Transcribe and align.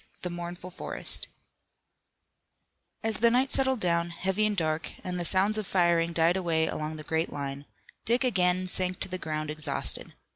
THE 0.23 0.31
MOURNFUL 0.31 0.71
FOREST 0.71 1.27
As 3.03 3.17
the 3.17 3.29
night 3.29 3.51
settled 3.51 3.79
down, 3.81 4.09
heavy 4.09 4.47
and 4.47 4.57
dark, 4.57 4.93
and 5.03 5.19
the 5.19 5.25
sounds 5.25 5.59
of 5.59 5.67
firing 5.67 6.11
died 6.11 6.35
away 6.37 6.65
along 6.65 6.95
the 6.95 7.03
great 7.03 7.31
line, 7.31 7.65
Dick 8.03 8.23
again 8.23 8.67
sank 8.67 8.99
to 9.01 9.07
the 9.09 9.19
ground 9.19 9.51
exhausted. 9.51 10.13